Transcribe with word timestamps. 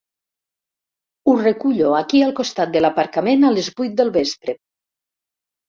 Us 1.33 1.43
recullo 1.47 1.91
aquí 1.99 2.23
al 2.29 2.33
costat 2.41 2.73
de 2.79 2.83
l'aparcament 2.83 3.47
a 3.47 3.55
les 3.61 3.73
vuit 3.79 3.97
del 4.03 4.13
vespre. 4.19 4.59